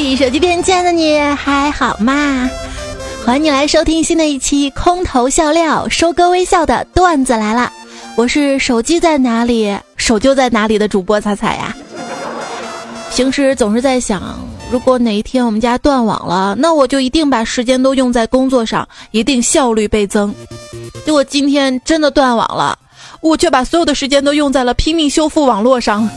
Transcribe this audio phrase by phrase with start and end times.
[0.00, 2.48] 嘿，手机边亲爱的你还好吗？
[3.26, 7.72] 欢迎你来收听新的一期空头笑料，收割微笑的段子来了。
[8.14, 11.76] 我是手机在哪里，手就在哪里的主播彩彩呀。
[13.12, 14.38] 平时总是在想，
[14.70, 20.32] 如果哪一天我们家断网了，那我就一定把时间都用在工作上，一定效率倍增。
[21.04, 22.78] 结果今天真的断网了，
[23.20, 26.08] 我却把所有的时间都用在了拼命修复网络上。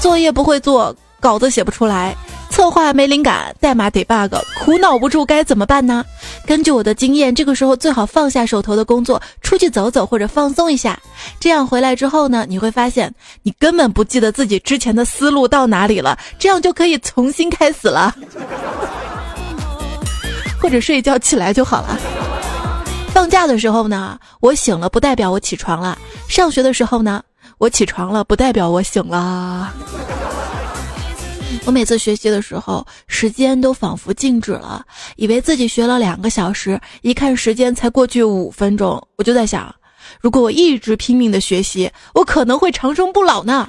[0.00, 0.92] 作业不会做。
[1.20, 2.14] 稿子写不出来，
[2.54, 6.04] 策划没灵感，代码得 bug，苦恼不住该怎么办呢？
[6.46, 10.96] 根据我的经验，这个时候最好放下手头的工作，出去走走或者放松一下。
[11.40, 18.14] 这样回来之后呢，你会发现你根本不记得自己之前的思路到哪里了，这样就可以重新开始了。
[20.62, 21.98] 或者睡一觉起来就好了。
[23.08, 27.20] 放假的时候呢，我醒了不代表我起床了；上学的时候呢，
[27.58, 29.74] 我起床了不代表我醒了。
[31.66, 34.84] 我每次学习的时候，时间都仿佛静止了，
[35.16, 39.74] 以为自己学了两个小时，一看时间才过去五分钟，我就在想，
[40.20, 43.66] 如果我一直拼命的学习，我可能会长生不老呢。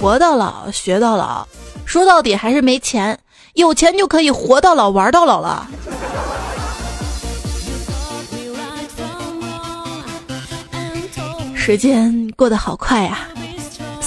[0.00, 1.46] 活到老，学到老，
[1.84, 3.18] 说到底还是没钱，
[3.52, 5.68] 有钱就可以活到老，玩到老了。
[11.54, 13.28] 时间过得好快呀。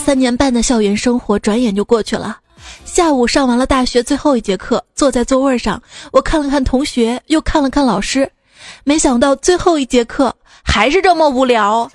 [0.04, 2.38] 三年半的校园生活转眼就过去了。
[2.84, 8.30] 下午上完了大学最后一节课，坐在座位上，我看了看同学，又看了看老师，
[8.84, 11.90] 没想到最后一节课还是这么无聊。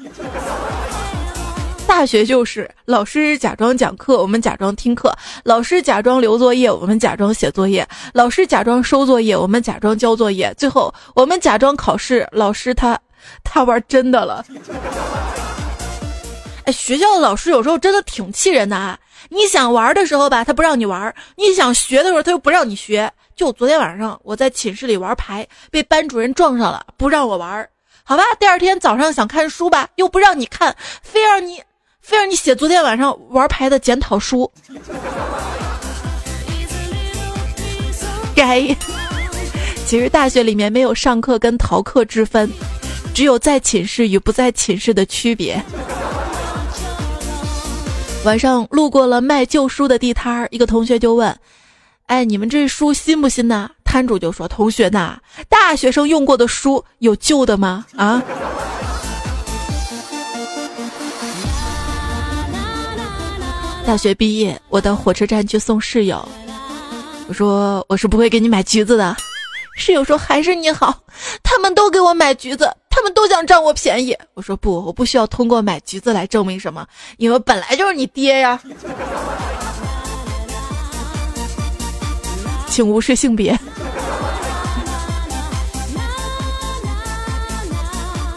[1.86, 5.11] 大学就是老师假装讲课，我们假装听课；
[5.45, 10.53] 老师假装留作业，我们假装写作业；老师假装收作业，我们假装交作业。
[10.56, 12.98] 最后我们假装考试，老师他
[13.45, 14.42] 他玩真的了。
[16.73, 18.98] 学校的老师有时候真的挺气人的啊！
[19.30, 23.11] 你想玩的时候吧，他不让你玩；你想学的时候，他又不让你学。
[23.36, 27.68] 就昨天晚上我在寝室里玩牌，被班主任撞上了，不让我玩。
[28.02, 31.62] 好吧，第二天早上想看书吧，又不让你看，非让你，
[32.01, 34.50] 非让你写昨天晚上玩牌的检讨书。
[38.35, 38.62] 该，
[39.86, 42.50] 其实大学里面没有上课跟逃课之分，
[43.14, 45.62] 只有在寝室与不在寝室的区别。
[48.24, 51.34] 晚上路过了卖旧书的地摊儿，一个同学就问
[52.06, 55.18] ：“哎，你们这书新不新呢？”摊主就说：“同学呐，
[55.48, 57.86] 大学生用过的书有旧的吗？
[57.96, 58.23] 啊？”
[63.86, 66.29] 大学毕业，我到火车站去送室友，
[67.29, 69.17] 我说：“我是不会给你买橘子的。”
[69.78, 70.94] 室友说：“还是你好，
[71.42, 76.84] 他们都给我买橘子。”他们都想占我便宜，我说不，我不需要通过买橘子来证明什么，
[77.16, 78.61] 因为本来就是你爹呀。
[82.67, 83.56] 请无视性别。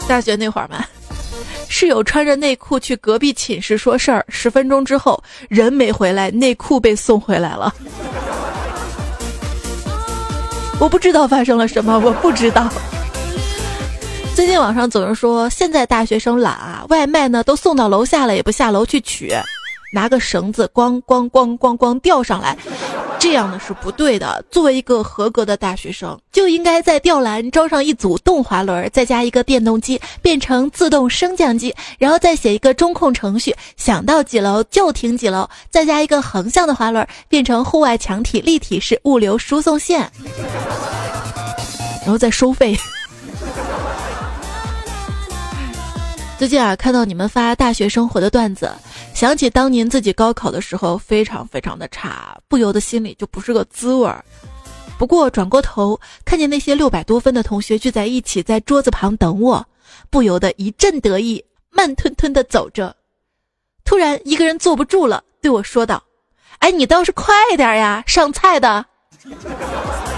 [0.06, 0.84] 大学那会儿嘛，
[1.68, 7.74] 室友穿着内裤去隔壁寝室说事儿，十分钟之后人没回来，内裤被送回来了。
[10.80, 12.68] 我不知道发生了什么，我不知道。
[14.34, 19.32] 最近网上总是说，现在大学生懒啊，外卖呢都送到楼下了，也不下楼去取，
[19.92, 22.56] 拿个绳子咣咣咣咣咣吊上来，
[23.18, 24.42] 这样呢是不对的。
[24.50, 40.10] 作为一个合格的大学生，就应该在吊篮装上一组动滑轮，再加一个电动机，变成自动升降机，然后再写一个中控程序，想到几楼就停几楼，再加一个横向的滑轮，变成户外墙体立体式物流输送线，
[42.00, 42.74] 然后再收费。
[46.42, 48.68] 最近啊，看到你们发大学生活的段子，
[49.14, 54.24] 想起当年自己高考的时候非常非常的差，不由得心里就不是个滋味儿。
[54.98, 59.64] 不过转过头看见那些六百多分的同学聚在一起，在桌子旁等我，
[60.10, 62.96] 不由得一阵得意，慢吞吞的走着。
[63.84, 66.02] 突然一个人坐不住了，对我说道
[66.58, 68.84] ：“哎，你倒是快点呀，上菜的。”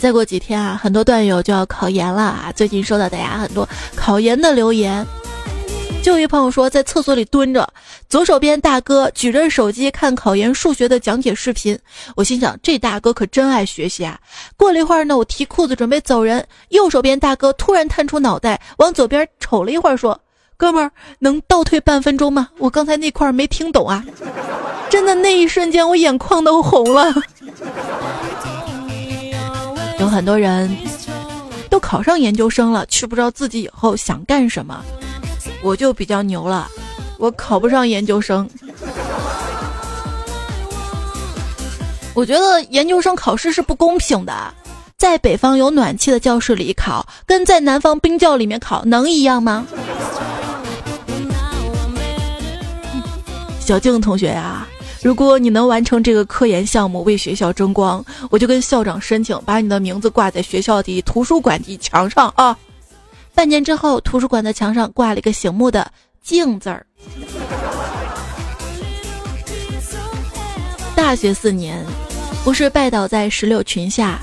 [0.00, 2.52] 再过几天啊，很多段友就要考研了啊！
[2.56, 5.06] 最近收到大家很多考研的留言，
[6.02, 7.68] 就一朋友说在厕所里蹲着，
[8.08, 11.78] 左手边大哥举着手机看考研数学的讲解视频，
[12.16, 14.18] 我心想这大哥可真爱学习啊！
[14.56, 20.18] 过了一会儿呢，我提裤子准备走人，右手边大哥突然探出脑袋往左边瞅了一会儿，说
[20.56, 22.48] ：“哥们儿，能倒退半分钟吗？
[22.56, 24.02] 我刚才那块没听懂啊！”
[24.88, 27.14] 真的那一瞬间，我眼眶都红了。
[30.10, 30.68] 有很多人
[31.68, 34.82] 都考考上研究生了，却不知道自己以后想干什么。
[35.62, 36.68] 我就比较牛了，
[37.18, 38.48] 我考不上研究生。
[42.14, 44.54] 我觉得研究生考试是不公平的，
[44.96, 49.66] 在北方有暖气的教室里考，跟在南方冰窖里面考能一样吗？
[53.60, 54.66] 小静同学呀，
[55.02, 62.56] 如果你能完成这个科研项目，为学校争光，我就跟校长申请，把你的名字挂在学校的图书馆的墙上啊。
[63.34, 65.90] 半年之后，图书馆的墙上挂了一个醒目的
[66.22, 66.84] “静”字儿。
[70.94, 71.82] 大学四年，
[72.44, 74.18] 不是拜倒在石榴裙下，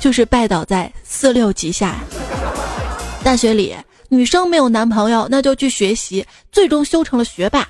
[0.00, 1.96] 就是拜倒在四六级下。
[3.24, 3.74] 大学里，
[4.10, 7.62] 女生没有男朋友，那就去学习，最终修成了学霸；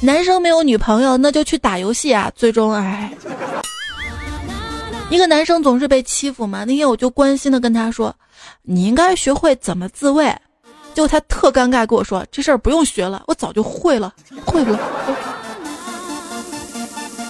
[0.00, 3.12] 男生没有女朋友，那就去打游戏啊，最终哎。
[5.10, 8.14] 一个男生总是被欺负嘛，那天我就关心的跟他说
[8.62, 10.26] ：“你应该学会怎么自卫。”
[10.94, 14.14] 结果他特尴尬跟我说：“这事儿不用学了，我早就会了，
[14.44, 14.78] 会了。”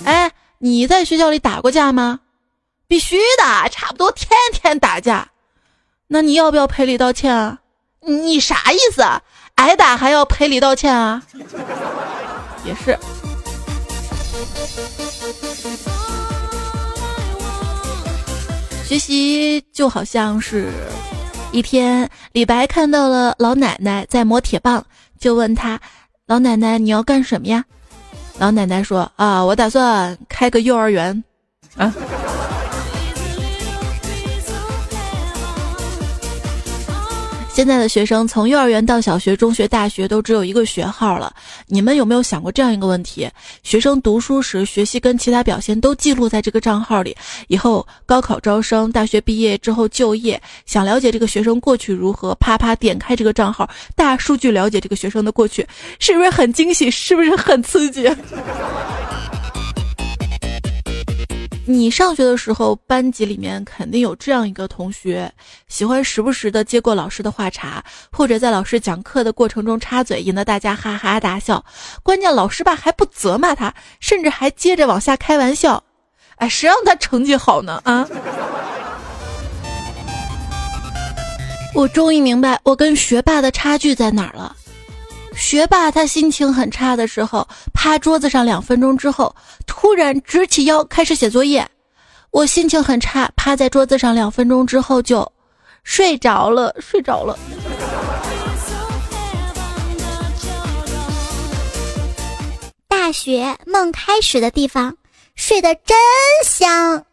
[0.05, 0.31] 哎。
[0.59, 2.19] 你在学校里打过架吗？
[2.89, 5.29] 必须的，差不多天天打架。
[6.09, 7.59] 那你要不要赔礼道歉啊？
[8.01, 9.05] 你啥意思？
[9.57, 11.23] 挨打还要赔礼道歉啊？
[12.67, 12.99] 也是。
[18.85, 20.71] 学习就好像是
[21.53, 24.85] 一天，李白看到了老奶奶在磨铁棒，
[25.19, 25.81] 就问他
[26.27, 27.65] ：“老奶奶，你要干什么呀？”
[28.39, 31.25] 老奶奶说：“啊，我打算开个幼儿园，
[31.77, 31.93] 啊。”
[37.57, 41.33] 现在的学生从幼儿园到小学、中学、大学都只有一个学号了。
[41.69, 43.27] 你们有没有想过这样一个问题：
[43.63, 47.17] 学生读书时学习跟其他表现都记录在这个账号里，
[47.49, 55.67] 以后高考招生、大学毕业之后就业，想了解这个学生过去如何，啪啪点开这个账号，大数据了解这个学生的过去，
[55.99, 56.91] 是不是很惊喜？
[56.91, 58.07] 是不是很刺激？
[61.69, 65.33] 你上学的时候，班级里面肯定有这样一个同学，
[65.67, 67.83] 喜欢时不时的接过老师的话茬，
[68.13, 71.65] 或者在老师讲课的过程中插嘴，引得大家哈哈大笑。
[72.05, 75.83] 关键老师吧还不责骂他，甚至还接着往下开玩笑。
[76.37, 77.81] 哎，谁让他成绩好呢？
[77.85, 78.09] 啊！
[81.75, 84.55] 我终于明白我跟学霸的差距在哪儿了。
[85.37, 89.35] 学霸他心情很差的时候，趴桌子上两分钟之后，
[89.67, 91.67] 突然直起腰开始写作业。
[92.31, 95.31] 我心情很差，趴在桌子上两分钟之后就
[95.85, 97.39] 睡着了，睡着了。
[102.89, 104.97] 大学梦开始的地方，
[105.37, 105.97] 睡得真
[106.45, 107.05] 香。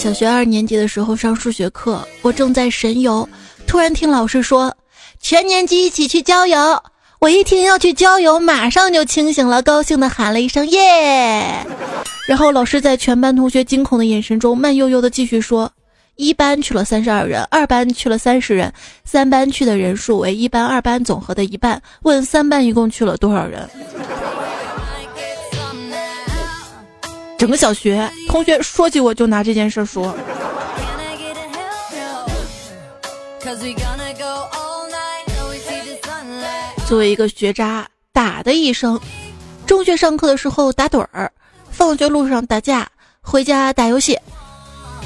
[0.00, 3.28] 小学二年级的时候上数学课，我正在神游，
[3.66, 4.74] 突然听老师说
[5.20, 6.82] 全年级一起去郊游。
[7.18, 11.54] 我一听要去郊游，马上就清醒了，高兴的喊了一声耶。
[12.26, 15.70] 然后老师在全班同学惊恐的眼神中，慢悠悠的继续说：
[16.16, 18.72] 一班去了三十二人，二班去了三十人，
[19.04, 21.82] 三班去的人数为一班、二班总和的一半。
[22.04, 23.68] 问三班一共去了多少人？
[27.40, 30.14] 整个小学同学说起我就拿这件事说。
[36.86, 39.00] 作为一个学渣，打的一生，
[39.66, 41.32] 中学上课的时候打盹儿，
[41.70, 42.86] 放学路上打架，
[43.22, 44.14] 回家打游戏；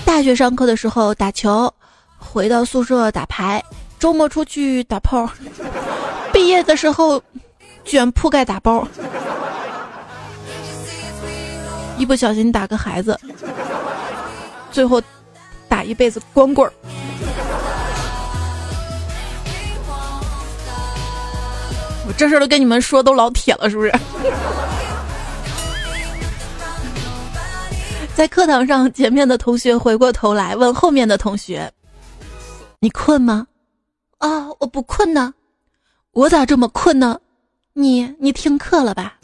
[0.05, 1.73] 大学上课的时候打球，
[2.19, 3.63] 回到宿舍打牌，
[4.01, 5.31] 周末出去打炮，
[6.33, 7.23] 毕业的时候
[7.85, 8.85] 卷铺盖打包。
[11.97, 13.19] 一不小心打个孩子，
[14.71, 15.01] 最后
[15.69, 16.73] 打一辈子光棍儿。
[22.07, 23.93] 我这事儿都跟你们说，都老铁了，是不是？
[28.15, 31.73] 在课堂上，前面的同学回过头来问后面的同学
[32.79, 33.47] ：“你困吗？”
[34.19, 35.33] 啊，我不困呢。
[36.13, 37.19] 我咋这么困呢？
[37.73, 39.15] 你你听课了吧？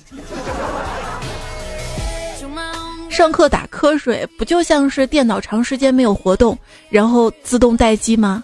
[3.10, 6.56] 上课打瞌睡，不就像是电脑长时间没有活动，
[6.88, 8.42] 然后自动待机吗？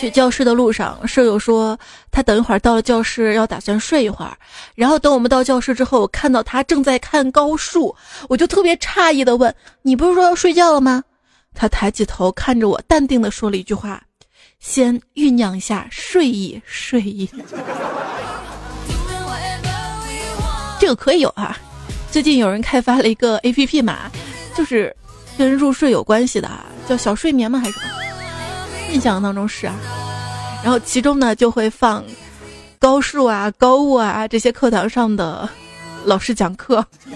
[0.00, 1.78] 去教室的路上，舍友说
[2.10, 4.36] 他等一会儿到了教室要打算睡一会儿，
[4.74, 7.94] 然后等我们到教室之后，我看到他正在看高数，
[8.28, 11.04] 我就特别诧异的问：“你不是说要睡觉了吗？”
[11.54, 14.02] 他抬起头看着我，淡定的说了一句话
[14.58, 17.30] ：“先酝酿一下睡意，睡意。”
[20.82, 21.56] 这个可以有啊。
[22.10, 24.10] 最近有人开发了一个 A P P 嘛，
[24.56, 24.92] 就是
[25.38, 26.50] 跟入睡有关系的，
[26.88, 27.60] 叫小睡眠吗？
[27.60, 27.92] 还是什么？
[28.90, 29.76] 印象当中是啊。
[30.60, 32.02] 然后其中呢就会放
[32.80, 35.48] 高数啊、高物啊这些课堂上的
[36.04, 36.84] 老师讲课。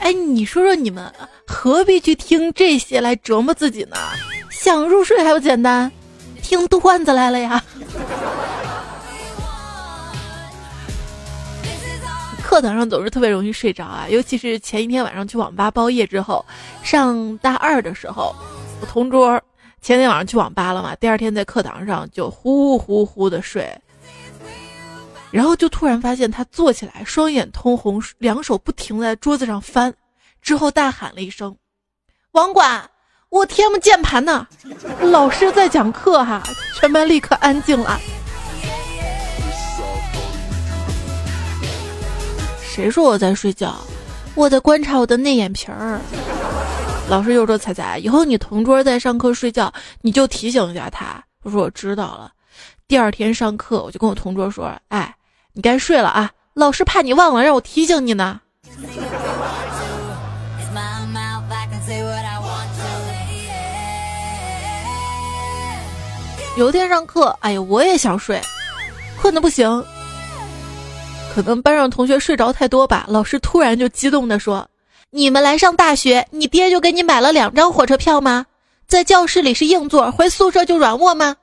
[0.00, 1.12] 哎，你说说你们
[1.46, 3.98] 何必去听这些来折磨自己呢？
[4.50, 5.92] 想入睡还不简单，
[6.40, 7.62] 听段子来了呀。
[12.52, 16.44] 课堂上总是特别容易睡着啊，尤其是前一天晚上去网吧包夜之后，
[16.82, 18.36] 上大二的时候，
[18.82, 19.40] 我同桌
[19.80, 23.74] 前天晚上去网吧了嘛，第二天在课堂上就呼呼呼的睡，
[25.30, 29.94] 然后就突然发现他坐起来，双眼通红，两手不停在桌子上翻，
[30.42, 31.56] 之后大喊了一声
[32.32, 32.86] ：“网管，
[33.30, 34.46] 我 TM 键盘呢！”
[35.00, 36.42] 老师在讲课哈，
[36.78, 37.98] 全班立刻安静了。
[42.74, 43.74] 谁说我在睡觉？
[44.34, 46.00] 我在观察我的内眼皮儿。
[47.06, 52.32] 老师又说：“彩彩，以后你同桌在上课睡觉，你就提醒一下他。”我说：“我知道了。”
[52.88, 55.14] 第二天上课，我就跟我同桌说：“哎，
[55.52, 58.40] 你该睡了啊，老师怕你忘了，让我提醒你呢。”
[66.56, 68.40] 有一天上课，哎呀，我也想睡，
[69.20, 69.84] 困得不行。
[71.34, 74.68] 可能班上同学睡着太多吧，老师突然就激动地说
[75.10, 78.44] ：“你们来上大学，你爹就给你买了两张火车票吗？
[78.86, 81.34] 在教室里是硬座，回宿舍就软卧吗？”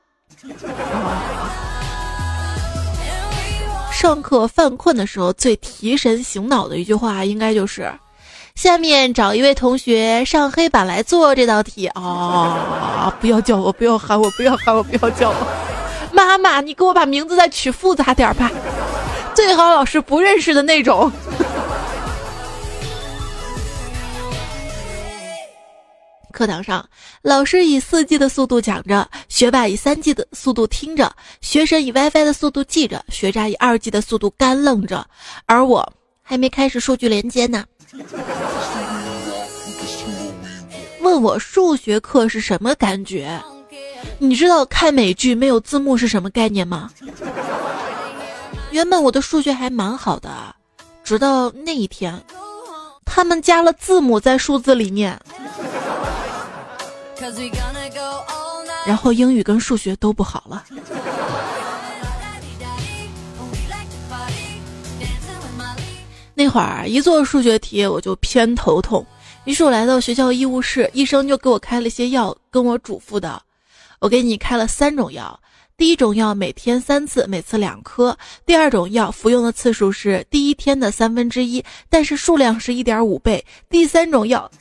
[3.92, 7.92] 上课犯困的时候最提神醒脑的一句话，应该就是
[8.54, 13.12] ：“下面找一位同学上黑板来做这道题。”啊！
[13.20, 15.36] 不要叫我，不要喊我，不要喊我，不要叫我！
[16.14, 18.52] 妈妈，你给我把名字再取复杂点吧。
[19.40, 21.10] 最好老师不认识的那种。
[26.34, 26.86] 课堂上，
[27.22, 35.08] 老师以四 G 的速度讲着，学霸以三 G 的速度听着，学神以 WiFi 的速度记着，学渣以二 G 的速度干愣着，
[35.46, 35.90] 而我
[36.22, 37.64] 还没开始数据连接呢。
[41.00, 43.42] 问我数学课是什么感觉？
[44.18, 46.92] 你知道看美剧没有字幕是什么概念吗？
[48.72, 50.56] 原本我的数学还蛮好的，
[51.04, 52.22] 直到那一天，
[53.04, 55.20] 他们加了字母在数字里面，
[58.86, 60.64] 然后英语跟数学都不好了。
[66.36, 69.06] 那会儿一做数学题我就偏头痛，
[69.44, 73.42] 于是我来到学校医务室，医生就给我开了些药，跟我嘱咐的
[74.00, 75.38] ：“我给你开了三种药。”
[75.80, 78.16] 第一种药每天三次，每次两颗。
[78.46, 83.44] 第二种药服用的次数是第一天的三分之一，但是数量是一点五倍。
[83.70, 84.52] 第三种药，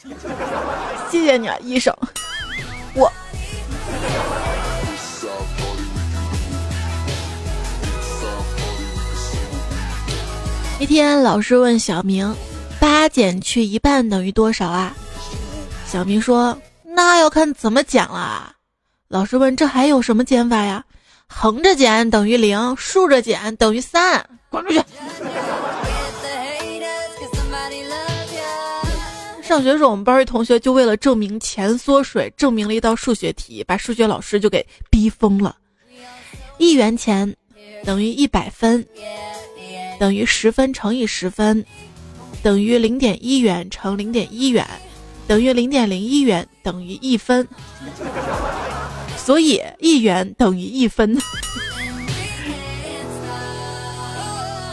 [1.11, 1.93] 谢谢你啊，医生。
[2.95, 3.13] 我
[10.79, 12.33] 一天，老师问小明
[12.79, 14.95] ：“八减去一半等于多少啊？”
[15.85, 16.57] 小明说
[16.87, 18.53] ：“那要看怎么减了。”
[19.09, 20.85] 老师问：“这还有什么减法呀？”
[21.29, 24.83] 横着减等于零，竖着减等于三，滚出去！
[29.43, 35.57] 上学时候，我们班一同学就为了证明钱缩水，证明了一道数学题，把数学老师就给逼疯了。
[36.59, 37.35] 一元钱
[37.85, 38.85] 等于一百分，
[39.99, 41.65] 等于十分乘以十分，
[42.43, 44.67] 等于零点一元乘零点一元，
[45.27, 47.47] 等于零点零一元等于一分。
[49.29, 51.13] 所以一元等于一分，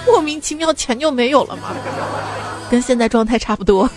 [0.07, 1.75] 莫名其妙钱就没有了吗？
[2.71, 3.89] 跟现在状态差不多。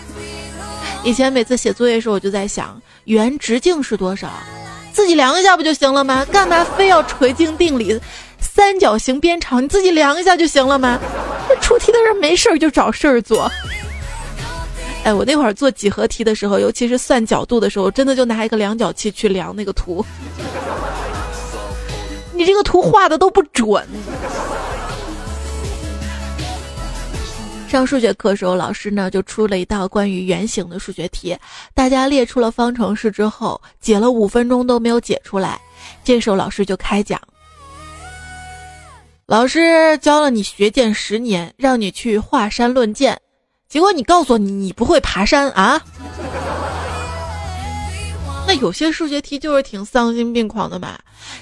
[1.01, 4.29] 以前每次写作业的时候，我就在想，圆直径是多少？
[4.91, 6.25] 自己量一下不就行了吗？
[6.29, 7.97] 干嘛非要垂径定理？
[8.41, 10.99] 三角形边长，你自己量一下就行了吗？
[11.61, 13.49] 出题的人没事儿就找事儿做。
[15.03, 20.05] 哎，我那会儿做几何题的时候，尤其是算角度的时候，真的就拿一个量角器去量那个图。
[22.35, 23.87] 你这个图画的都不准。
[27.67, 31.37] 上数学课时候，老师呢就出了一道关于圆形的数学题，
[31.73, 35.59] 大家列出了方程式之后，解了五分钟都没有解出来。
[36.03, 37.21] 这时候老师就开讲
[39.27, 43.19] ：“老师教了你学剑十年，让你去华山论剑。”
[43.69, 45.79] 结果你告诉我你你不会爬山啊？
[48.47, 50.97] 那有些数学题就是挺丧心病狂的嘛。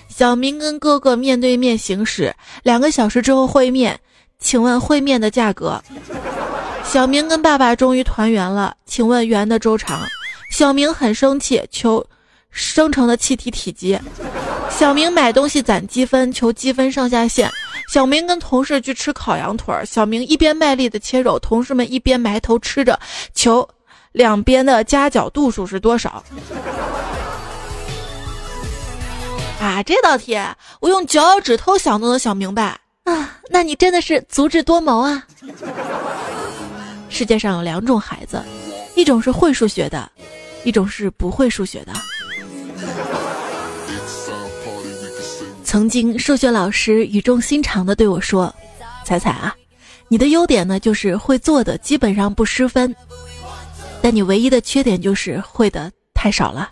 [0.10, 3.98] 小明跟哥哥面对面行驶，两个小时之后会面，
[4.40, 5.82] 请问会面的价格？
[6.84, 10.02] 小明跟爸爸终于团圆了，请问圆的周长？
[10.52, 12.06] 小明很生气，求
[12.52, 13.98] 生成的气体体积。
[14.70, 17.50] 小明买东西攒积分，求积分上下限。
[17.88, 23.00] 小明跟同事去吃烤羊腿儿，小明一边卖力的切肉，同事们一边埋头吃着，
[23.34, 23.68] 求
[24.12, 26.24] 两边的夹角度数是多少？
[29.60, 30.38] 啊，这道题
[30.80, 33.40] 我用脚趾头想都能想明白啊！
[33.50, 35.26] 那你真的是足智多谋啊！
[37.10, 38.44] 世界上有两种孩子，
[38.96, 40.12] 一种是会数学的，
[40.64, 41.94] 一种是不会数学的。
[45.68, 48.56] 曾经数学老师语重心长的对我说
[49.04, 49.54] ：“彩彩啊，
[50.08, 52.96] 你的优点呢就是会做的基本上不失分，
[54.02, 56.72] 但你唯一的缺点就是会的太少了。”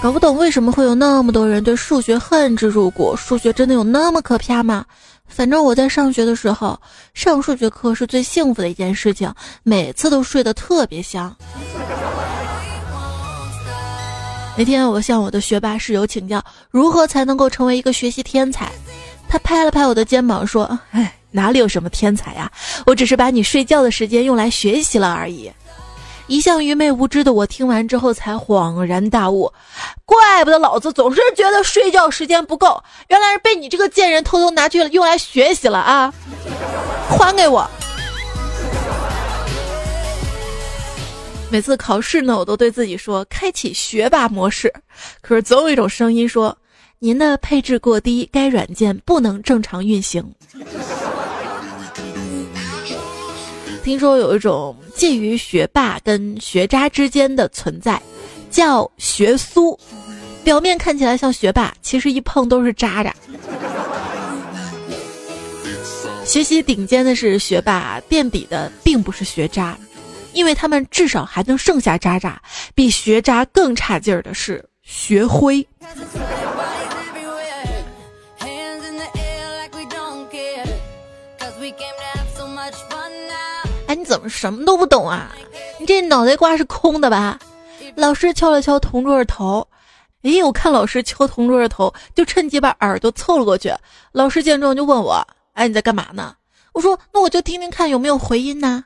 [0.00, 3.16] 搞不懂为什么会有那么多人对数学恨之入骨？
[3.16, 4.86] 数学真的有那么可怕吗？
[5.26, 6.80] 反正我在上学的时候，
[7.14, 11.36] 上数学课是最幸福的一件事情，每次都睡得特别香。
[14.56, 18.70] 那天我向我的学霸室友请教，如何才能够成为一个学习天才？
[19.28, 22.50] 他拍了拍我的肩膀说：“哎，哪里有什么天才呀？
[22.84, 25.50] 我只是把你睡觉的时间用来学习了而已。”
[26.26, 29.52] 一向愚昧无知的我听完之后才恍然大悟，
[30.04, 36.12] 怪不得老子总是觉得睡觉时间不够，原来是被你这个贱人偷偷拿去了用来学习了啊！
[37.08, 37.68] 还给我！
[41.50, 44.72] 每次考试呢，我都对自己说开启学霸模式，
[45.20, 46.56] 可是总有一种声音说
[47.00, 50.24] 您的配置过低，该软件不能正常运行。
[53.82, 58.00] 听说有一种介于学霸跟学渣之间的存在，
[58.50, 59.76] 叫学苏。
[60.44, 63.14] 表面看起来像学霸，其实一碰都是渣渣。
[66.24, 69.76] 学习顶尖的是学霸，垫底的并不是学渣，
[70.32, 72.40] 因为他们至少还能剩下渣渣。
[72.74, 75.66] 比学渣更差劲儿的是学灰。
[83.86, 85.32] 哎，你怎么什么都不懂啊？
[85.78, 87.38] 你这脑袋瓜是空的吧？
[87.96, 89.66] 老师敲了敲同桌的头，
[90.22, 93.72] 哎，我看老师敲同桌的头，就趁机把耳朵凑了过去。
[94.12, 96.36] 老师见状就问我：“哎，你在干嘛呢？”
[96.72, 98.84] 我说：“那我就听听看有没有回音呢。”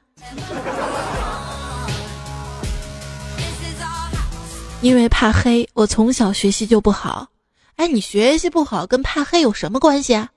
[4.84, 7.26] 因为怕黑，我从小学习就不好。
[7.76, 10.28] 哎，你学习不好跟怕黑有什么关系啊？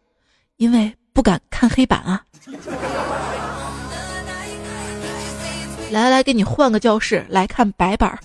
[0.55, 2.23] 因为不敢看黑板啊。
[5.91, 8.17] 来来，给你换个教室来看白板儿。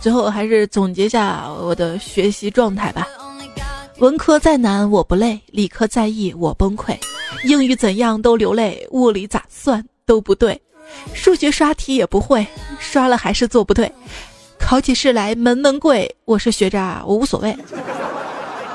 [0.00, 3.08] 最后还是总结下我的学习状态吧。
[3.98, 6.96] 文科再难我不累，理科再易我崩溃，
[7.42, 10.62] 英语怎样都流泪，物理咋算都不对，
[11.14, 12.46] 数学刷题也不会，
[12.78, 13.90] 刷了还是做不对，
[14.58, 17.56] 考起试来门门贵，我是学渣我无所谓。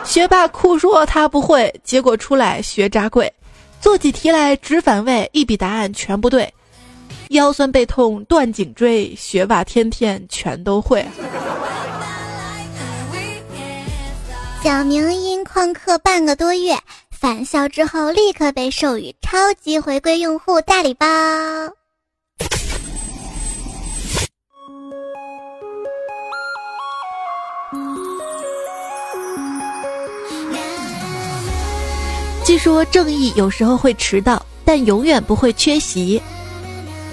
[0.03, 3.31] 学霸哭说他不会，结果出来学渣贵。
[3.79, 6.51] 做起题来直反胃，一笔答案全不对，
[7.29, 11.05] 腰酸背痛断颈椎，学霸天天全都会。
[14.63, 16.75] 小明因旷课半个多月
[17.11, 21.05] 返校之后，立刻被授予超级回归用户大礼包。
[32.47, 36.21] 据说正义有时候会迟到，但永远不会缺席。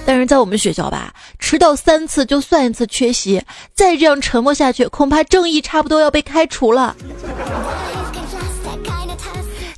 [0.06, 3.42] 但是在我们学校吧，迟到三次就算一次缺席，
[3.74, 6.94] 再这样沉默下去，恐怕正义差不多要被开除了。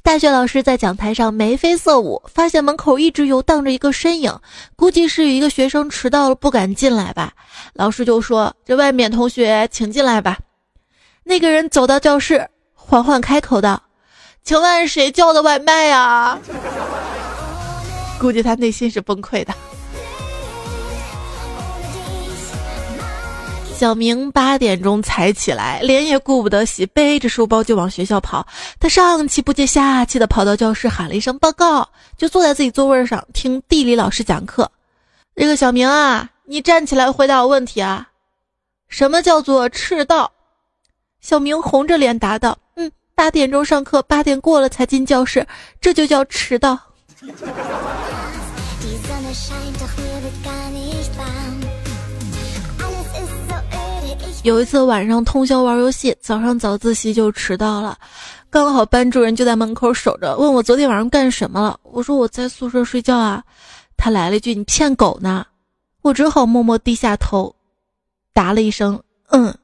[0.03, 4.39] 大学老师在讲台上眉飞色舞，发现门口一直游荡着一个身影，
[4.77, 7.33] 估计是有一个学生迟到了不敢进来吧。
[7.73, 10.37] 老师就说：“这外面同学请进来吧。”
[11.25, 13.85] 那个人走到教室，缓缓开口道。
[14.47, 16.39] 请问谁叫的外卖呀？
[18.21, 19.53] 估计他内心是崩溃的。
[23.75, 28.47] 小明八点钟才起来，脸也顾不得洗，背着书包就往学校跑。
[28.79, 34.71] 他上气不接下气的跑到教室，喊了一声“报告”，就坐在自己座位上听地理老师讲课。
[35.35, 38.11] 这个小明啊，你站起来回答我问题啊！
[38.89, 40.31] 什么叫做赤道？
[41.21, 42.57] 小明红着脸答道：“。”
[43.17, 45.45] 八点钟上课，八点过了才进教室，
[45.81, 46.79] 这就叫迟到。
[54.45, 57.97] 有一次晚上通宵玩游戏，早上早自习就迟到了，
[58.51, 61.81] 刚好班主任就在门口守着，问我昨天晚上干什么了。
[61.85, 63.43] 我说我在宿舍睡觉啊。
[63.97, 65.47] 他来了一句：“你骗狗呢！”
[66.03, 67.57] 我只好默默低下头，
[68.35, 69.03] 答了一声
[69.33, 69.57] ：“嗯。”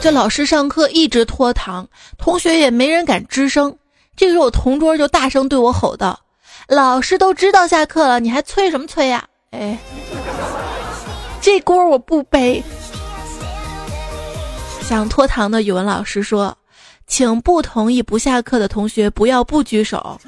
[0.00, 3.76] 这老师上课一直拖堂，同学也没人敢吱声。
[4.14, 6.20] 这个时候，我同桌就大声对我吼道
[6.68, 9.76] ：“老师都知道下课了，你还催什么催呀？”哎，
[11.40, 12.62] 这锅我不背。
[14.82, 16.56] 想拖堂的语文老师说
[17.08, 20.20] ：“请不同意不下课的同学不要不举手。”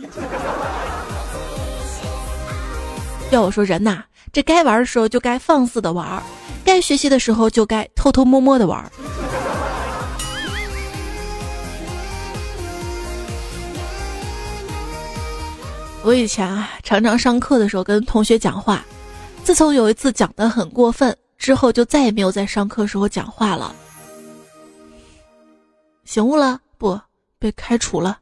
[3.31, 4.03] 要我说人呐，
[4.33, 6.21] 这该玩的时候就该放肆的玩，
[6.65, 8.91] 该学习的时候就该偷偷摸摸的玩。
[16.09, 18.83] 我以前啊，常常上课的时候跟同学讲话。
[19.45, 23.75] 自从有一次讲的很过分之后，就再也没有在上课时候讲话了。
[26.07, 26.59] 醒悟了？
[26.79, 26.99] 不，
[27.39, 28.19] 被开除了。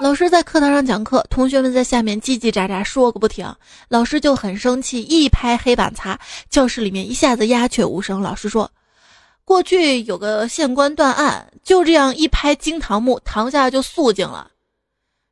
[0.00, 3.46] 老师在课堂上讲课，同学们在下面叽叽喳喳说个不停。
[3.90, 6.18] 老师就很生气，一拍黑板擦，
[6.48, 8.18] 教室里面一下子鸦雀无声。
[8.18, 8.70] 老师说。
[9.44, 14.50] 过去有个县官断案，就这样一拍惊堂木，堂下就肃静了。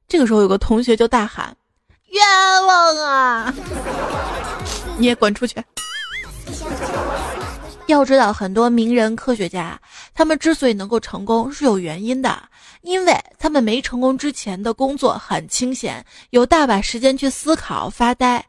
[0.07, 1.57] 这个时候，有个同学就大喊
[2.13, 3.55] ：“冤枉啊！”
[4.99, 5.63] 你也滚出去！
[7.87, 9.81] 要知道，很多名人科学家，
[10.15, 12.43] 他们之所以能够成功，是有原因的，
[12.83, 18.45] 因为他们没成功之前的工作很清闲，有大把时间去思考、发呆。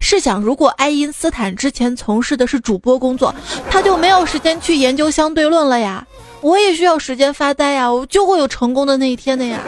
[0.00, 3.34] 试想，如果爱因斯坦之前从事的是主播工作，
[3.70, 6.06] 他就没有时间去研究相对论了呀。
[6.40, 9.60] 我也需要时间发呆呀，我就会有成功的那一天的呀。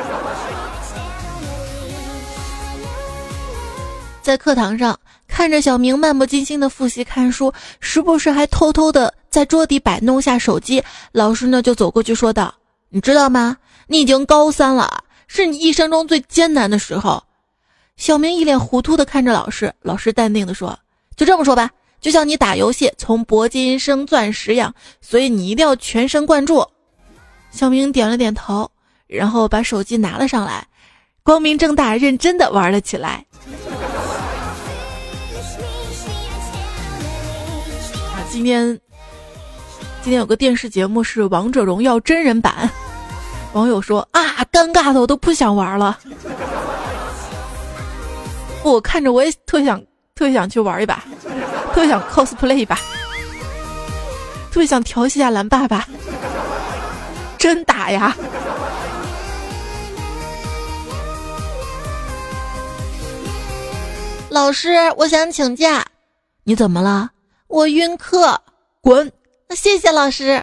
[4.22, 12.54] 在课堂上看着小明漫不经心的复习看书，时不时还偷偷的在桌底摆弄下手机，老师呢就走过去说道
[12.90, 13.56] ：“你知道吗？
[13.88, 17.22] 你已经高三了，是你一生中最艰难的时候。”
[18.00, 20.76] 小明一脸糊涂的看着老师，老师淡定的说
[21.16, 21.68] ：“就这么说吧，
[22.00, 26.66] 就像你打游戏从铂金升钻石一样，所以你一定要全神贯注。”
[27.52, 28.70] 小明点了点头，
[29.06, 30.66] 然后把手机拿了上来，
[31.22, 33.26] 光明正大、认真的玩了起来。
[38.14, 38.80] 啊，今天
[40.00, 42.70] 今天有个电视节目是《王者荣耀》真人版，
[43.52, 45.98] 网友说啊，尴尬的我都不想玩了。
[48.62, 49.80] 我看着我也特想
[50.14, 51.02] 特别想去玩一把，
[51.72, 52.76] 特别想 cosplay 一把，
[54.50, 55.86] 特别想调戏下蓝爸爸，
[57.38, 58.16] 真打呀！
[64.28, 65.84] 老师，我想请假。
[66.44, 67.10] 你怎么了？
[67.48, 68.40] 我晕课。
[68.80, 69.10] 滚！
[69.50, 70.42] 谢谢老师。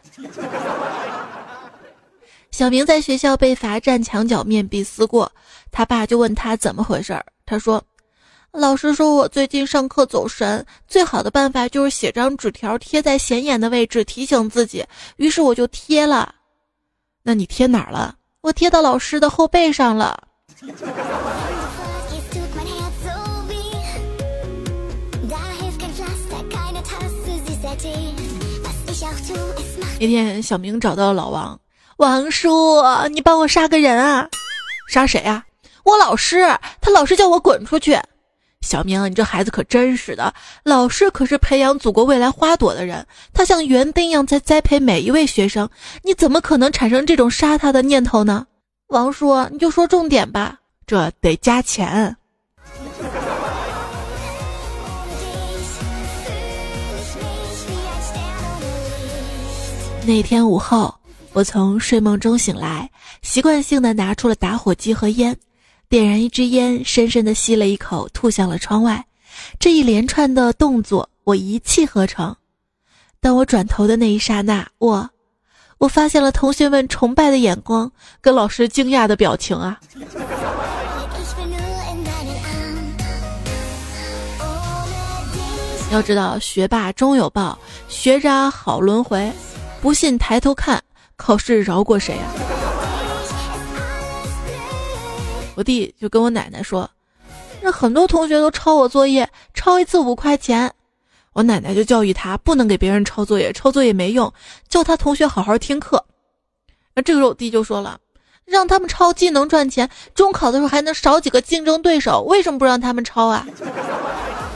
[2.51, 5.31] 小明在学校被罚站墙角面壁思过，
[5.71, 7.81] 他爸就问他怎么回事儿，他说。
[8.57, 14.83] 老师说我最近上课走神，最好的办法就是写张纸条贴在显眼的位置提醒自己。
[15.17, 16.33] 于是我就贴了。
[17.21, 18.15] 那你贴哪儿了？
[18.41, 20.19] 我贴到老师的后背上了。
[29.99, 31.59] 那天小明找到了老王，
[31.97, 34.27] 王叔，你帮我杀个人啊！
[34.89, 35.45] 杀谁啊？
[35.83, 36.39] 我老师，
[36.81, 37.95] 他老是叫我滚出去。
[38.61, 40.33] 小明，你这孩子可真是的！
[40.63, 45.69] 老师可是培养祖国未来花朵的人，他像园丁一样在栽培每一位学生，
[46.03, 48.45] 你怎么可能产生这种杀他的念头呢？
[48.87, 52.15] 王叔，你就说重点吧，这得加钱。
[60.05, 60.93] 那天午后，
[61.33, 62.89] 我从睡梦中醒来，
[63.21, 65.37] 习惯性的拿出了打火机和烟。
[65.89, 69.05] 点燃一支烟，深深的吸了一口，吐向了窗外。
[69.57, 72.35] 这一连串的动作，我一气呵成。
[73.21, 75.09] 当我转头的那一刹那，我，
[75.77, 79.79] 我发现了同学们崇拜的眼光，跟老师惊讶的表情啊！
[85.89, 89.31] 要知道，学霸终有报，学渣好轮回。
[89.81, 90.83] 不信抬头看，
[91.15, 92.66] 考试饶过谁啊？
[95.57, 96.87] 我弟就跟我奶奶说
[97.63, 100.71] ：“那很多同学都抄我作业，抄一次五块钱。”
[101.33, 104.31] 我奶奶就教育他不能给别人抄作业，抄作业没用，
[104.69, 106.05] 叫他同学好好听课。
[106.93, 107.99] 那这个时候我弟就说了
[108.45, 113.47] ：“让他们抄既能赚钱，中考的时候还能少几个竞争对手，为什么不让他们抄啊？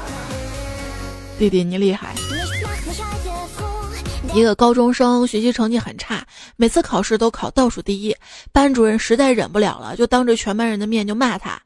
[1.39, 2.13] 弟弟，你厉害。
[4.33, 8.15] 一个高中生学习成绩很差，每次考试都考倒数第一。
[8.53, 11.61] 班主任实在忍不了了，就当着全班人的面就骂他：“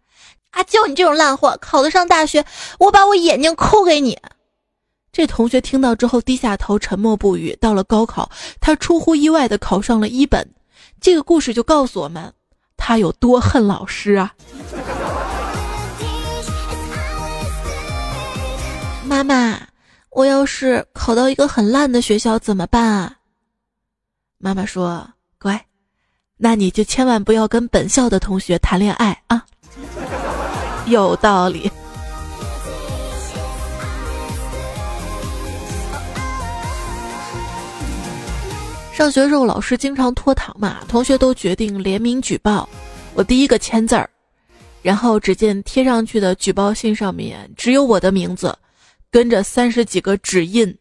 [0.50, 2.44] 啊，就你这种烂货，考得上大学，
[2.80, 4.18] 我把我眼睛抠给你！”
[5.14, 7.56] 这同学听到之后低下头，沉默不语。
[7.62, 10.46] 到了高考，他出乎意外的考上了一本。
[11.00, 12.34] 这个故事就告诉我们，
[12.76, 14.34] 他有多恨老师啊！
[19.06, 19.65] 妈妈。
[20.16, 23.18] 我要是考到一个很烂的学校怎么办啊？
[24.38, 25.06] 妈妈说
[25.38, 25.62] ：“乖，
[26.38, 29.46] 那你就千万不要跟本校的同学谈恋爱啊。
[30.88, 31.70] ”有道理。
[38.94, 42.70] 上学时候老师经常拖堂嘛，同学都决定联名举报，
[43.16, 44.10] 我第一个签字儿，
[44.82, 48.58] 然后只见贴上去的举报信上面只有我的名字。
[49.12, 50.78] 跟着三十几个指印，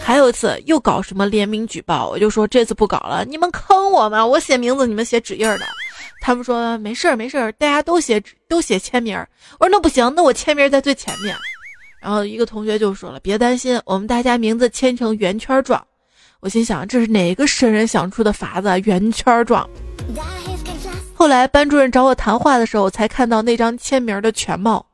[0.00, 4.24] 还有一次又搞什么联名举报，我就说这次不搞了，你们坑我吗？
[4.24, 5.66] 我写名字，你们写指印的。
[6.20, 9.16] 他们说没事儿没事儿，大家都写都写签名。
[9.58, 11.36] 我说那不行，那我签名在最前面。
[12.00, 15.84] 然后一个同学就说了，别担心，我们大家名字签成圆圈状。
[16.40, 18.68] 我心想这是哪个神人想出的法子？
[18.80, 19.68] 圆圈状。
[21.14, 24.84] 后来班主任找我谈话的时候，我才看到那张签名的全貌。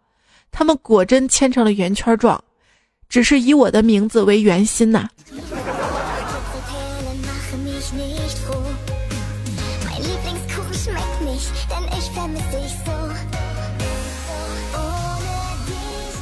[0.53, 2.41] 他们果真牵成了圆圈状，
[3.09, 5.09] 只是以我的名字为圆心呐。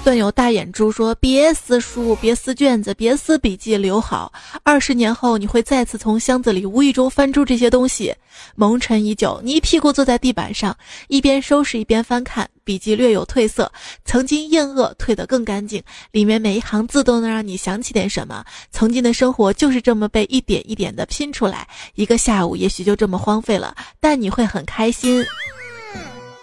[0.03, 4.33] 段友大眼珠说：“别撕书，别撕卷子，别撕笔记，留好。
[4.63, 8.15] 二十年后，你会再次从箱子里无意中翻出这些东西。
[8.57, 10.75] 蒙尘已久，你一屁股坐在地板上，
[11.09, 12.49] 一边收拾一边翻看。
[12.65, 13.71] 笔记略有褪色，
[14.05, 15.83] 曾经厌恶褪得更干净。
[16.13, 18.43] 里面每一行字都能让你想起点什么。
[18.71, 21.69] 曾经的生活就是这么被一点一点的拼出来。
[21.95, 25.25] 一个下午也许就这么荒废了，但你会很开心。”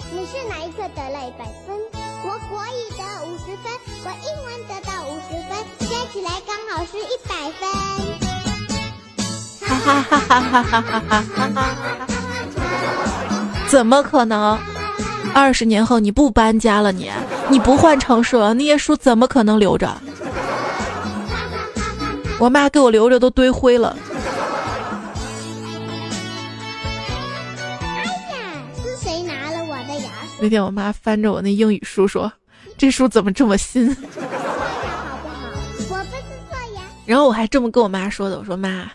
[0.10, 1.07] 你是哪一个的
[9.88, 11.23] 哈哈哈哈哈哈
[11.56, 11.65] 哈！
[13.69, 14.60] 怎么可能？
[15.34, 17.10] 二十年后你不搬家了，你
[17.50, 19.89] 你不换城市了，那些书怎么可能留着？
[22.38, 23.95] 我妈给我留着都堆灰了。
[27.80, 28.12] 哎呀，
[28.76, 30.10] 是谁拿了我的牙
[30.41, 32.30] 那天我妈翻着我那英语书说
[32.78, 33.95] ：“这书怎么这么新？”
[37.06, 38.91] 然后我还这么跟我妈说的：“我说妈，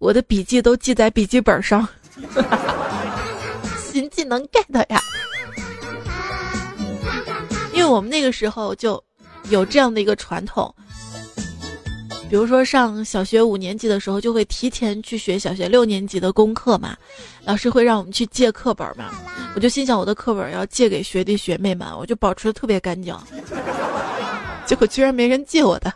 [0.00, 1.86] 我的笔记都记在笔记本上，
[3.78, 4.98] 新技能 get 呀。”
[7.74, 9.02] 因为我们那个时候就
[9.50, 10.74] 有这样的一个传统。
[12.30, 16.96] 比如说上小学五年级的时候，就会提前去学小学六年级的功课嘛，
[17.44, 19.10] 老师会让我们去借课本嘛，
[19.54, 23.14] 我就心想我的课本要借给学弟学妹们，我就保持的特别干净，
[24.64, 25.92] 结果居然没人借我的。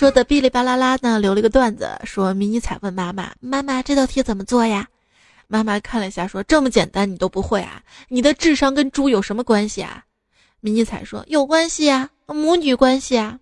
[0.00, 4.88] 说的哔哩吧啦啦呢，留了个段子，说迷你彩问妈妈：“妈妈，这道题怎么做呀？”
[5.46, 7.82] 妈妈看了一下，说：“这么简单你都不会啊？
[8.08, 10.02] 你的智商跟猪有什么关系啊？”
[10.60, 13.38] 迷你彩说：“有关系啊，母女关系啊。”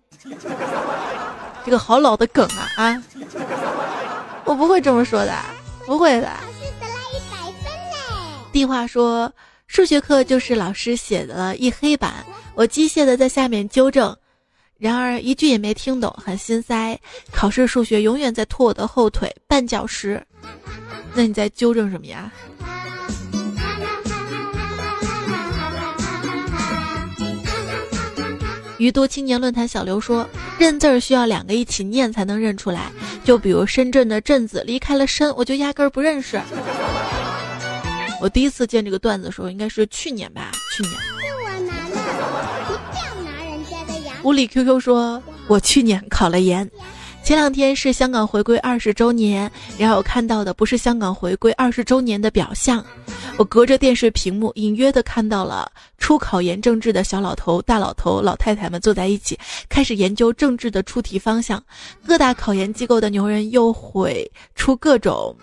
[1.63, 3.03] 这个好老的梗啊啊！
[4.43, 5.33] 我不会这么说的，
[5.85, 6.27] 不会的。
[6.27, 8.49] 老师得了一百分嘞。
[8.51, 9.31] 地话说，
[9.67, 12.15] 数学课就是老师写了一黑板，
[12.53, 14.13] 我机械的在下面纠正，
[14.79, 16.97] 然而一句也没听懂，很心塞。
[17.31, 20.25] 考试数学永远在拖我的后腿，绊脚石。
[21.13, 22.31] 那你在纠正什么呀？
[28.77, 30.25] 于都青年论坛小刘说
[30.57, 32.89] ：“认字儿需要两个一起念才能认出来，
[33.25, 36.41] 就比如深圳的‘镇’字离开了‘深’，我就压根儿不认识。”
[38.21, 40.51] 我第一次见这个段子的时候，应该是去年吧？
[40.73, 41.18] 去年。
[44.33, 44.33] 家的呀。
[44.33, 46.69] 无理 QQ 说：“我去年考了研。”
[47.21, 52.83] 前两天是香港回归二十周年，然后我看到的不是香港回归二十周年的表象，
[53.37, 59.37] 我隔着电视屏幕隐约的看到了出考研政治的小老头、大老头、老太太们坐在一起，
[59.67, 61.61] 开始研究政治的出题方向。
[62.07, 65.35] 各大考研机构的牛人又会出各种，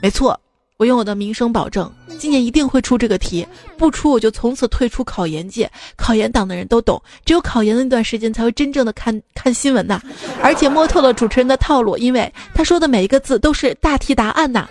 [0.00, 0.40] 没错，
[0.80, 5.70] 我用我的名声保证，今年一定会出这个题，不出我就从此退出考研界。
[5.94, 10.00] 考研党的人都懂，只有考研的那段时间才会真正的看看新闻呐，
[10.42, 14.66] 而且摸透了主持人的套路，因为他说的每一个字都是大题答案呐。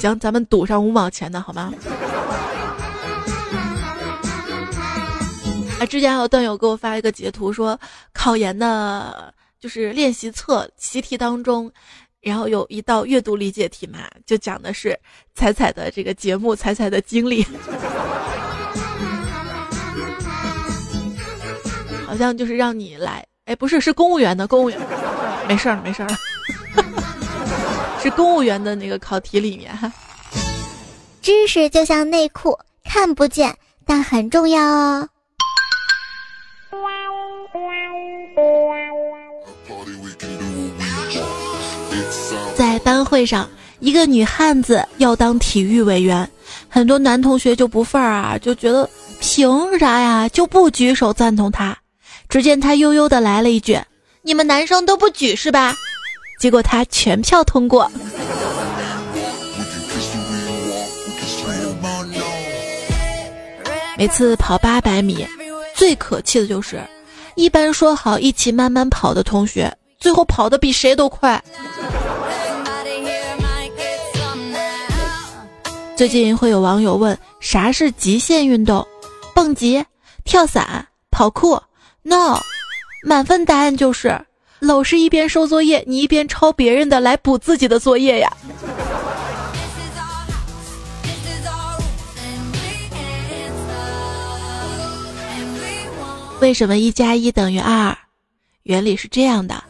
[0.00, 1.70] 行，咱们赌上五毛钱的好吗？
[5.78, 7.78] 啊，之前还有段友给我发一个截图，说
[8.14, 11.70] 考研的就是练习册习题当中。
[12.22, 14.98] 然后有一道阅读理解题嘛，就讲的是
[15.34, 17.44] 彩彩的这个节目，彩彩的经历，
[22.06, 24.78] 好像就是让你来，哎，不是，是公务员的公务员，
[25.48, 26.16] 没事儿了，没事儿了，
[28.00, 29.76] 是公务员的那个考题里面。
[31.20, 35.08] 知识就像内裤，看不见，但很重要哦。
[43.04, 43.48] 会上，
[43.80, 46.28] 一个女汉子要当体育委员，
[46.68, 48.88] 很多男同学就不忿儿啊，就觉得
[49.20, 51.76] 凭啥呀，就不举手赞同她。
[52.28, 53.78] 只见她悠悠的来了一句
[54.22, 55.74] ：“你们男生都不举是吧？”
[56.40, 57.90] 结果她全票通过。
[63.98, 65.26] 每次跑八百米，
[65.74, 66.82] 最可气的就是，
[67.36, 71.40] 一般说好一起慢慢跑的同学，最后跑的比谁都快。
[75.94, 78.86] 最近会有网友问啥是极限运动？
[79.34, 79.84] 蹦极、
[80.24, 81.60] 跳伞、跑酷
[82.02, 82.40] ？No，
[83.06, 84.18] 满分答案就是
[84.58, 88.32] 老师一边收作业，你一边抄别人的来补自己的作业呀。
[96.40, 97.96] 为什么一加一等于二？
[98.64, 99.62] 原理是这样的：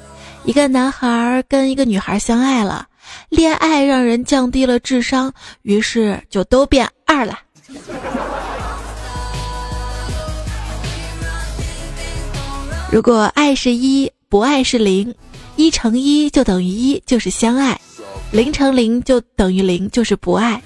[0.44, 2.86] 一个男孩跟一个女孩相爱了。
[3.28, 7.38] 恋爱让人降低了智商，于是就都变二了。
[12.90, 15.14] 如果爱是一，不爱是零，
[15.56, 17.74] 一乘一就等于一，就是相爱；
[18.30, 20.60] 零乘零就等于零，就是不爱；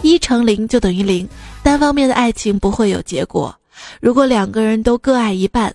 [0.00, 1.28] 一乘零就等于零，
[1.62, 3.54] 单方面的爱情不会有结果。
[4.00, 5.74] 如果两个人都各爱一半，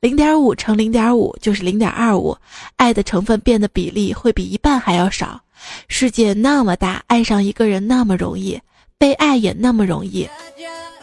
[0.00, 2.36] 零点五乘零点五就是零点二五，
[2.76, 5.40] 爱的成分变的比例会比一半还要少。
[5.88, 8.60] 世界那么大，爱上一个人那么容易，
[8.98, 10.28] 被爱也那么容易，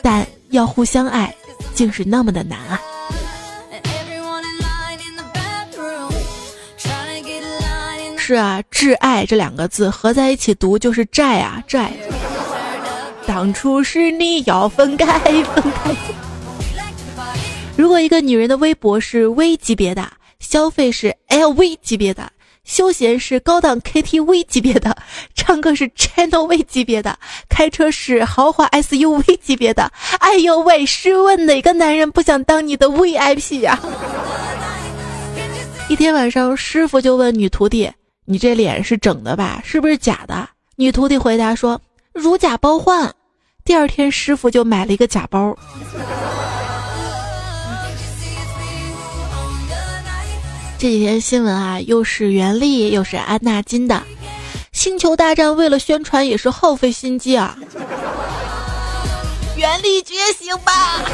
[0.03, 1.33] 但要互相爱，
[1.73, 2.79] 竟是那么的难啊！
[8.15, 11.91] 是啊，挚爱这两个字合在一起读就是债啊债。
[13.25, 16.22] 当初是你要分开，分开。
[17.75, 20.07] 如果一个女人的微博是 V 级别的，
[20.39, 22.31] 消费是 LV 级别的。
[22.63, 24.95] 休闲是高档 KTV 级别的，
[25.35, 27.17] 唱歌是 Channel V 级别的，
[27.49, 29.91] 开车是豪华 SUV 级别的。
[30.19, 33.77] 哎呦喂，试问哪个男人不想当你的 VIP 呀？
[35.89, 37.91] 一天晚上，师傅就问女徒弟
[38.23, 39.61] ：“你这脸是整的吧？
[39.65, 41.81] 是不是假的？”女徒弟回答说
[42.13, 43.13] ：“如假包换。”
[43.65, 45.57] 第二天，师傅就买了一个假包。
[50.83, 53.95] 这几天新闻啊，又是袁立又是安纳金的
[54.73, 57.57] 《星球大战》，为了宣传也是耗费心机啊！
[59.55, 61.05] 袁立觉醒吧！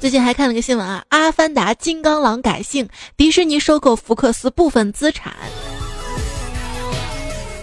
[0.00, 5.32] 最近还看了个新闻啊，《阿凡达》金刚狼改姓，迪士尼收购福克斯部分资产。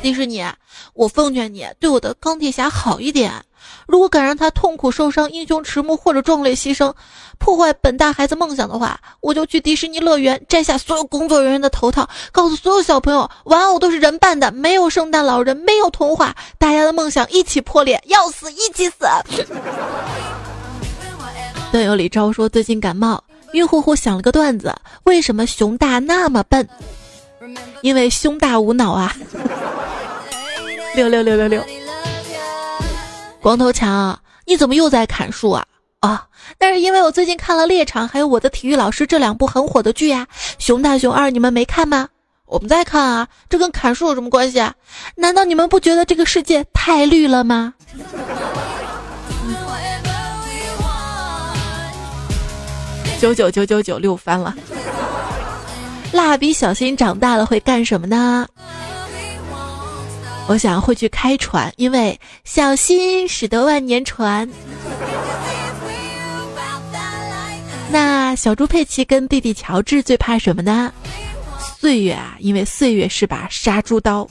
[0.02, 0.42] 迪士尼，
[0.94, 3.44] 我奉劝你对我的钢铁侠好一点。
[3.88, 6.94] 如果敢让他痛苦受伤、英雄迟暮或者壮烈牺牲，
[7.38, 19.06] 破坏本大孩子梦想的话，我就去迪士尼乐园摘下所有工作人员的头套，告诉所有小朋友，玩偶都是人扮的，没有圣诞老人，没有童话，大家的梦想一起破裂，要死一起死。
[21.72, 23.22] 段友李昭说最近感冒，
[23.52, 24.74] 晕乎乎想了个段子：
[25.04, 26.68] 为什么熊大那么笨？
[27.82, 29.16] 因为胸大无脑啊！
[30.96, 31.62] 六六六六六。
[33.46, 35.64] 光头强，你怎么又在砍树啊？
[36.00, 36.26] 啊，
[36.60, 40.26] 那是因为我最近看了《猎场》还有《我的体育老师》这两部很火的剧呀。
[40.58, 42.10] 熊大熊二，你们没看吗？
[42.48, 44.74] 我们在看啊，这跟砍树有什么关系啊？
[45.14, 47.76] 难道你们不觉得这个世界太绿了吗？
[53.22, 54.56] 九九九九九六翻了。
[56.12, 58.48] 蜡笔小新长大了会干什么呢？
[60.48, 64.48] 我想会去开船，因为小心驶得万年船。
[67.92, 70.94] 那小猪佩奇跟弟弟乔治最怕什么呢？
[71.80, 74.28] 岁月啊，因为岁月是把杀猪刀。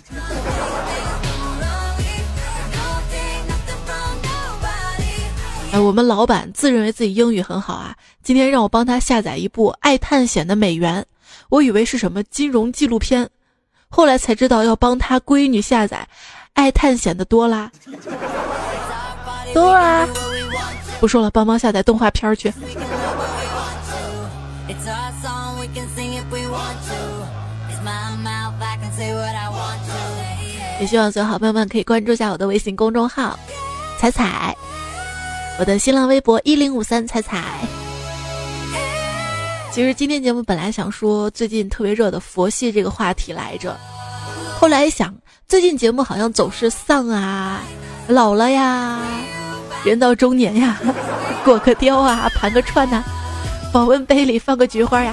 [5.73, 11.05] 哎， 我们老板自认为自己英语很好啊，今天让我帮他下载一部爱探险的美元，
[11.49, 13.29] 我以为是什么金融纪录片，
[13.95, 16.05] 后来才知道要帮他闺女下载
[16.55, 17.71] 爱探险的多拉。
[19.53, 20.05] 多拉，
[20.99, 22.53] 不说了，帮忙下载动画片去。
[30.81, 33.39] 也希望所有好朋友们可以关注一下我的微信公众号
[34.01, 34.53] “彩彩”，
[35.61, 37.61] 我的新浪微博一零五三彩彩。
[39.75, 43.77] 其实今天节目本来想说最近特别热的佛系这个话题来着，
[44.57, 45.13] 后来一想，
[45.49, 47.61] 最近节目好像总是丧啊，
[48.07, 49.01] 老了呀，
[49.85, 50.79] 人到中年呀，
[51.45, 53.03] 裹个貂啊，盘个串呐。
[53.73, 55.13] 保温杯里放个菊花呀，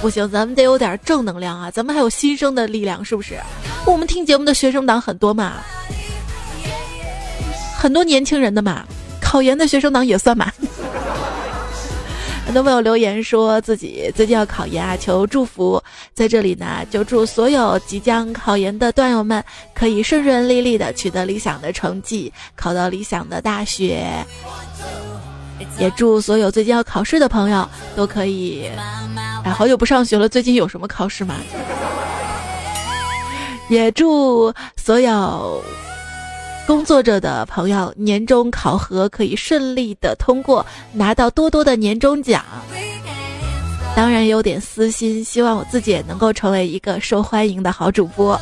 [0.00, 1.70] 不行，咱们得有点正能量啊！
[1.70, 3.38] 咱们还有新生的力量，是不是？
[3.84, 5.56] 我们听节目的学生党很多嘛，
[7.76, 8.82] 很多年轻人的嘛，
[9.20, 10.50] 考研的学生党也算嘛。
[12.50, 15.80] 很多朋友留言说自己最近要考研啊，求祝福。
[16.12, 19.40] 在这里呢，就祝所有即将考研的段友们
[19.72, 24.04] 可以顺顺利利的取得理想的成绩，考到理想的大学。
[25.78, 28.68] 也祝所有最近要考试的朋友都可以。
[29.44, 31.36] 哎，好久不上学了，最近有什么考试吗？
[33.68, 35.62] 也祝所有
[36.70, 42.44] 工作着的朋友年终考核可以顺利的通过，拿到多多的年终奖。
[43.96, 48.40] 当然有点私心，希望我自己也能够成为一个受欢迎的好主播。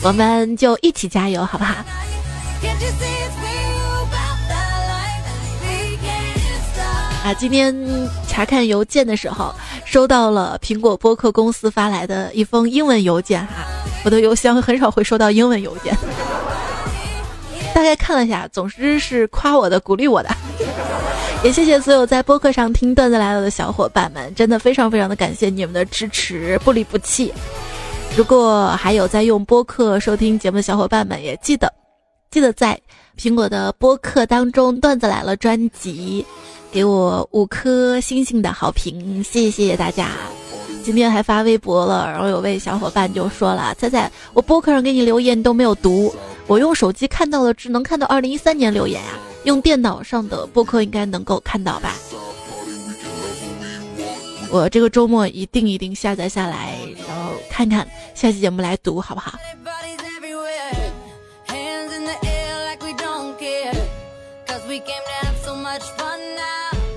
[0.00, 1.74] 我们就一起加油，好不好？
[7.24, 7.74] 啊，今天
[8.28, 9.52] 查看邮件的时候，
[9.84, 13.66] 收到了苹果播客公司发来的一封英文邮件哈。
[14.04, 15.92] 我的邮箱很少会收到英文邮件，
[17.76, 20.30] 大概看了一下，总之是夸我的、鼓励我的。
[21.44, 27.30] 也谢谢所有在播客上听段子来了的小伙伴们，真的非常非常的感谢你们的支持，不离不弃。
[28.16, 31.70] 如果还有在用播客收听节目的小伙伴们，也记得
[32.30, 32.80] 记得在
[33.18, 36.24] 苹果的播客当中，段子来了专辑。
[36.72, 40.08] 给我五颗星星的好评，谢谢大家。
[40.82, 46.14] 今天还发微博了，然后有位小伙伴就说了：“猜猜我播客上给你留言你都没有读，
[46.46, 49.12] 我用手机看到的只能看到二零一三年留言呀，
[49.44, 51.92] 用电脑上的播客应该能够看到吧？”
[54.48, 56.78] 我这个周末一定一定下载下来，
[57.08, 59.36] 然后看看下期节目来读，好不好？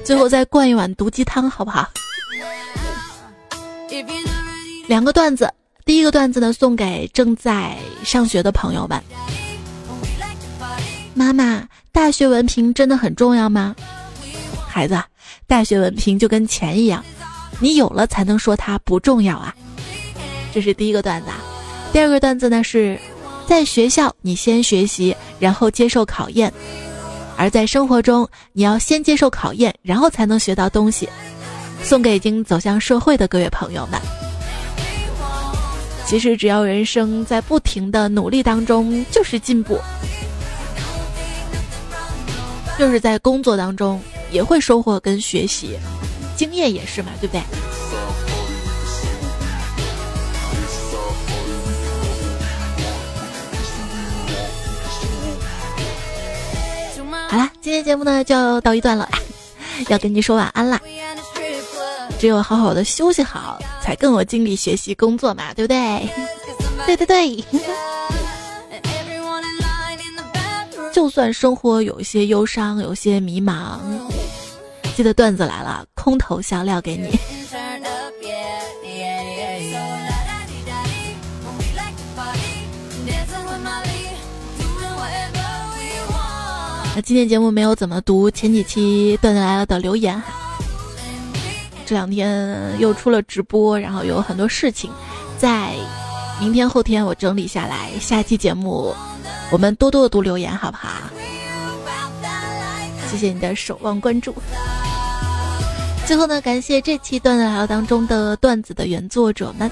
[0.05, 1.89] 最后再灌一碗毒鸡汤，好不好？
[4.87, 5.51] 两个段子，
[5.89, 9.01] 第一个段子呢送给正在上学的朋友们。
[11.15, 13.75] 妈妈，大学文凭真的很重要吗？
[14.67, 15.01] 孩子，
[15.47, 17.03] 大学文凭就跟钱一样，
[17.59, 19.51] 你有了才能说它不重要啊。
[20.53, 21.29] 这是第一个段子。
[21.31, 21.37] 啊。
[21.91, 22.95] 第二个段子呢是，
[23.47, 26.53] 在学校你先学习，然后接受考验。
[27.35, 31.09] 而在生活中，你要先接受考验，然后才能学到东西。
[31.81, 33.99] 送给已经走向社会的各位朋友们。
[36.09, 39.77] 其实，只要人生在不停的努力当中，就是进步；
[42.79, 44.01] 就是在工作当中，
[44.31, 45.77] 也会收获跟学习，
[46.35, 47.41] 经验也是嘛，对不对？
[57.29, 59.07] 好啦，今天节目呢就到一段了，
[59.89, 60.81] 要跟你说晚安啦。
[62.17, 63.59] 只有好好的休息好，
[63.89, 66.07] 才更有精力学习工作嘛，对不对？
[66.85, 67.43] 对对对。
[70.93, 73.79] 就算生活有一些忧伤，有些迷茫，
[74.95, 77.17] 记得段子来了，空投笑料给你。
[86.95, 90.48] 那今天节目没有怎么读前几期段子来了的留言哈，
[91.89, 94.91] 这两天又出了直播，然后有很多事情，
[95.39, 95.73] 在
[96.39, 98.93] 明天后天我整理下来，下期节目
[99.49, 100.87] 我们多多的读留言好不好？
[103.09, 104.35] 谢谢你的守望关注。
[106.05, 109.67] 最后呢，感谢这期段子聊当中的段子的原作者们：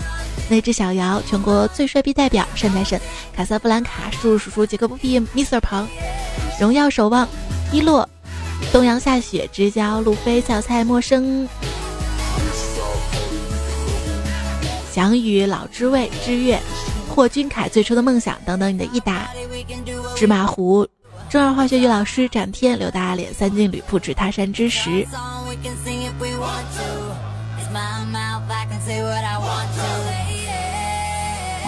[0.49, 2.99] 那只小姚、全国最帅逼代表山财神、
[3.35, 5.87] 卡萨布兰卡、叔叔叔叔、杰克布比、Mr 鹏。
[6.59, 7.27] 荣耀守望，
[7.71, 8.09] 一洛，
[8.73, 11.47] 东阳下雪，直交路飞，小菜陌生。
[14.97, 16.59] 翔宇、老知味、知月、
[17.07, 19.29] 霍君凯最初的梦想等等你的益达、
[20.15, 20.87] 芝麻糊、
[21.29, 25.05] 中二化学语老师、展天、刘大脸、三金吕布、指他山之石。
[25.11, 25.45] 好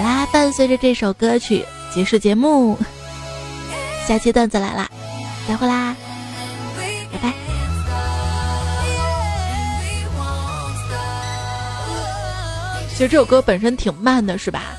[0.03, 1.63] 啦，伴随着这首歌曲
[1.93, 2.75] 结束节目，
[4.07, 4.89] 下期段子来啦，
[5.47, 5.95] 再会啦，
[12.99, 14.75] 其实这首歌本身挺慢的，是吧？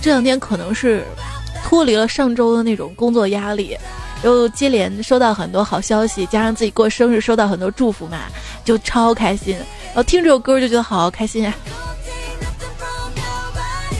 [0.00, 1.04] 这两天可能是
[1.64, 3.76] 脱离了上周的那种工作压力，
[4.22, 8.18] 又接连收到很多好消息，加上自己过生日收到很多祝福嘛，
[8.64, 9.56] 就超开心。
[9.86, 11.52] 然后听这首歌就觉得好开心啊！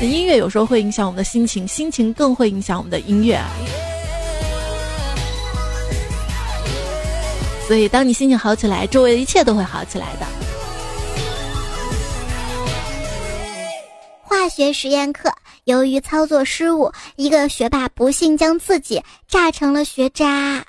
[0.01, 3.40] 音乐有时候会影响我们的心情，心情更会影响我们的音乐。
[7.66, 10.43] 所以，当你心情好起来，周围的一切都会好起来的。
[14.35, 15.32] 化学实验课，
[15.62, 20.64] 由于操作失误，一个学霸不幸将自己炸成了学渣。